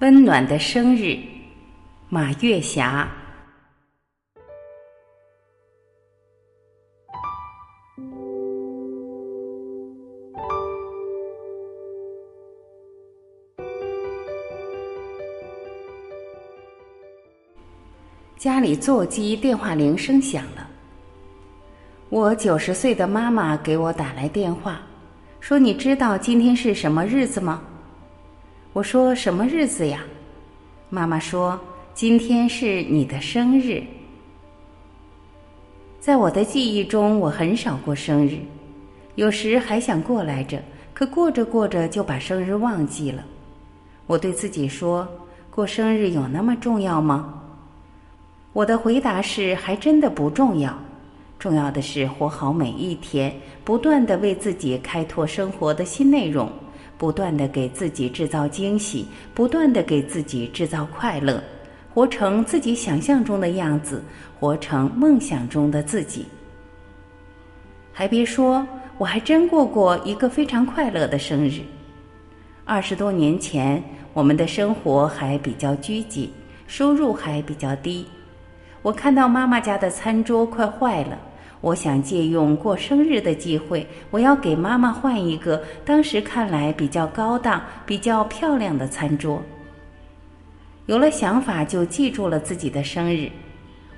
[0.00, 1.18] 温暖的生日，
[2.10, 3.08] 马月霞。
[18.36, 20.68] 家里座机电话铃声响了，
[22.10, 24.82] 我九十岁的妈妈给我打来电话，
[25.40, 27.62] 说：“你知道今天是什么日子吗？”
[28.76, 30.04] 我说：“什么日子呀？”
[30.90, 31.58] 妈妈说
[31.96, 33.82] ：“今天是你的生日。”
[35.98, 38.36] 在我的记忆中，我很少过生日，
[39.14, 40.62] 有时还想过来着，
[40.92, 43.24] 可过着过着就把生日忘记了。
[44.06, 45.08] 我对自己说
[45.50, 47.44] ：“过生日有那么重要吗？”
[48.52, 50.78] 我的回答是：还真的不重要，
[51.38, 56.52] 重要的是活好每一天，不断的为自己开拓生活的新内容。
[56.98, 61.42] 不断的给自己制造惊喜，不断的给自己制造快乐，
[61.92, 64.02] 活成自己想象中的样子，
[64.38, 66.26] 活成梦想中的自己。
[67.92, 68.66] 还别说，
[68.98, 71.60] 我还真过过一个非常快乐的生日。
[72.64, 76.30] 二十多年前，我们的生活还比较拘谨，
[76.66, 78.06] 收入还比较低。
[78.82, 81.18] 我看到妈妈家的餐桌快坏了。
[81.66, 89.42] 我想借用过生日的机会，我要给妈妈换一个当时看来比较高档、比较漂亮的餐桌。
[90.86, 93.28] 有了想法，就记住了自己的生日。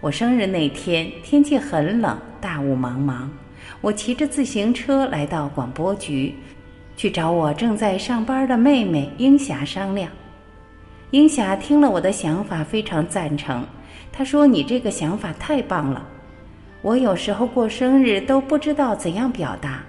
[0.01, 3.29] 我生日那天天气很冷，大雾茫茫。
[3.83, 6.35] 我骑着自行车来到广播局，
[6.97, 10.11] 去找我正在上班的妹妹英霞商量。
[11.11, 13.63] 英霞听了我的想法，非常赞成。
[14.11, 16.09] 她说：“你这个想法太棒了。”
[16.81, 19.83] 我有时候过生日都不知道怎样表达，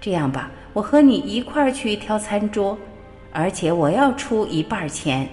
[0.00, 2.76] 这样吧，我和你一块儿去挑餐桌，
[3.30, 5.28] 而且我要出一半钱。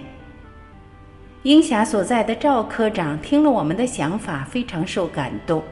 [1.44, 5.64] 英霞所在的赵科长听了我们的想法，非常受感动。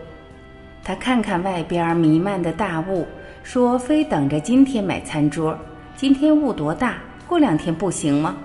[0.84, 3.06] 他看看外边弥漫的大雾，
[3.42, 5.58] 说：“非等着今天买餐桌，
[5.96, 6.98] 今天雾多大？
[7.28, 8.38] 过两天不行吗？”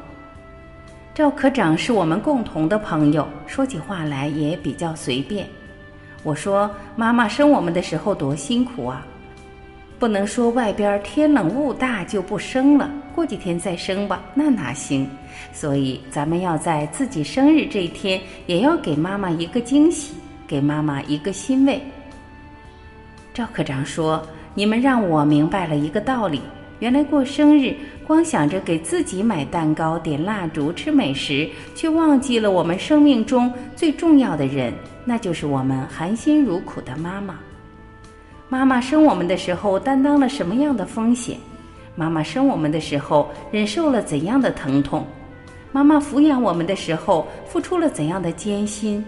[1.15, 5.47] 赵科长是我们共同的朋友，说起话来也比较随便。
[6.25, 9.07] 我说：“妈妈生我们的时候多辛苦啊，
[9.99, 15.09] 不能说外边天冷雾大就不生了，过几天再生吧，那哪行？
[15.53, 20.15] 所以咱们要在自己生日这一天，也要给妈妈一个惊喜，
[20.47, 21.81] 给妈妈一个欣慰。”
[23.33, 24.21] 赵科长说
[24.55, 26.43] ：“你们让我明白了一个道理，
[26.81, 27.75] 原来过生日
[28.05, 34.75] 光想着给自己买蛋糕、点蜡烛、吃美食，却忘记了我们生命中最重要的人。”
[35.09, 37.39] 那就是我们含辛茹苦的妈妈。
[38.47, 41.39] 妈妈生我们的时候担当了什么样的风险？
[41.97, 45.07] 妈妈生我们的时候忍受了怎样的疼痛？
[45.73, 49.03] 妈妈抚养我们的时候付出了怎样的艰辛？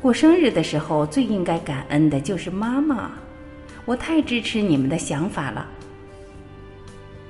[0.00, 3.10] 过生日的时候最应该感恩的就是妈妈。
[3.84, 5.66] 我太支持你们的想法了。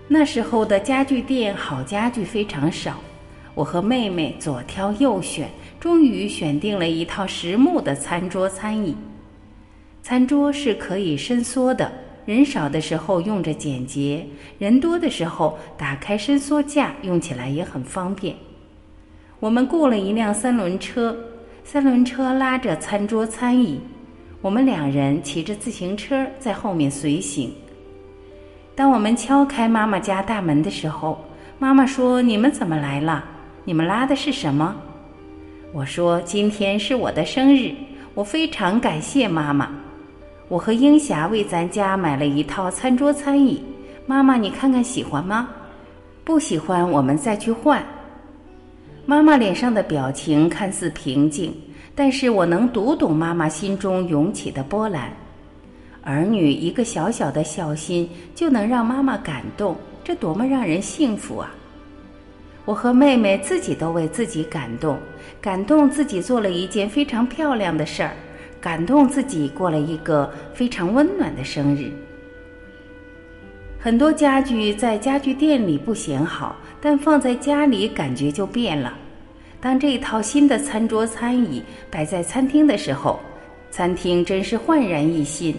[0.06, 3.00] 那时候的家具店好家具非常少，
[3.60, 5.50] 我和妹妹左挑右选。
[5.78, 8.94] 终于选定了一套实木的餐桌餐椅，
[10.03, 11.91] 餐桌是可以伸缩的，
[12.26, 14.26] 人少的时候用着简洁，
[14.59, 18.37] 人多的时候打开伸缩架用起来也很方便。
[19.41, 21.16] 我们雇了一辆三轮车，
[21.65, 23.81] 三轮车拉着餐桌餐椅，
[24.42, 27.50] 我们两人骑着自行车在后面随行。
[28.75, 31.25] 当我们敲开妈妈家大门的时候，
[31.59, 33.25] 妈妈说：“你们怎么来了？
[33.65, 34.75] 你们拉的是什么？”
[35.72, 37.72] 我说：“今天是我的生日，
[38.15, 39.71] 我非常感谢妈妈。
[40.48, 43.62] 我和英霞为咱家买了一套餐桌餐椅，
[44.06, 45.48] 妈妈你看看喜欢吗？
[46.25, 47.84] 不喜欢我们再去换。”
[49.06, 51.54] 妈妈脸上的表情看似平静，
[51.94, 55.12] 但是我能读懂妈妈心中涌起的波澜。
[56.03, 61.54] 儿女一个小小的孝心就能让妈妈感动，这多么让人幸福啊！
[62.70, 64.96] 我和妹妹自己都为自己感动，
[65.40, 68.12] 感动自己做了一件非常漂亮的事儿，
[68.60, 71.90] 感动自己过了一个非常温暖的生日。
[73.76, 78.96] 很多家具在家具店里不显好，但放在家里感觉就变了。
[79.60, 83.18] 当这一套新的餐桌餐椅摆在餐厅的时候，
[83.72, 85.52] 餐厅真是焕然一新。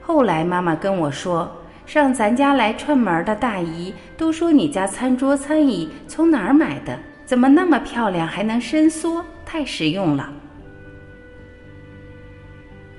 [0.00, 1.48] 后来妈妈跟我说。
[1.92, 6.96] 上咱家来串门的大姨都说：“你家餐桌餐椅从哪儿买的？
[7.26, 9.24] 怎么那么漂亮，还能伸缩？
[9.44, 10.32] 太实用了。”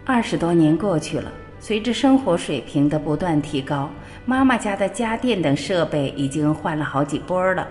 [0.04, 3.90] 二十多年过去了，随着生活水平的不断提高，
[4.26, 7.66] 妈妈家的家电等设备已经换了好几波了。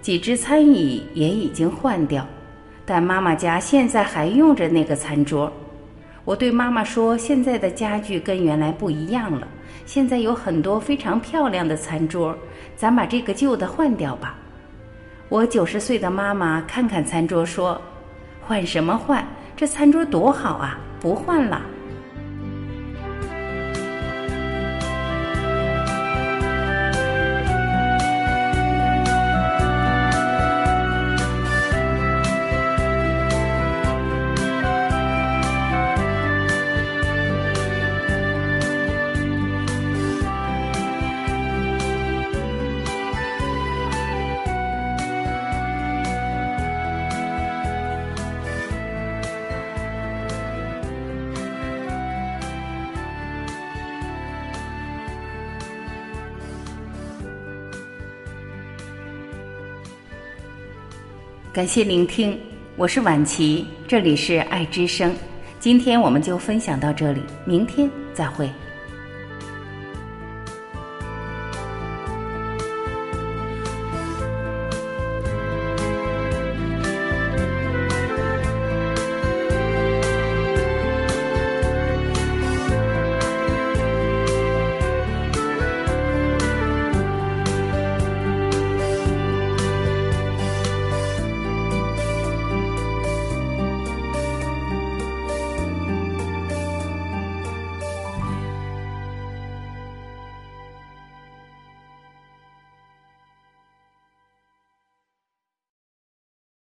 [0.00, 2.26] 几只餐椅也已经换掉，
[2.86, 5.52] 但妈妈家现在还用着那个餐桌。
[6.24, 9.46] 我对妈妈说：“现在的家具跟原来不一样了，
[9.86, 12.36] 现在有很多非常漂亮的餐桌，
[12.76, 14.36] 咱把这个旧的换掉吧。”
[15.30, 17.80] 我九十岁的妈妈看看餐桌说
[18.46, 19.26] ：“换什么换？
[19.56, 20.78] 这餐桌多好啊！
[21.00, 21.62] 不换了。”
[61.56, 62.38] 感谢聆听，
[62.76, 65.16] 我是婉琪，这里是爱之声。
[65.58, 68.46] 今天我们就分享到这里，明天再会。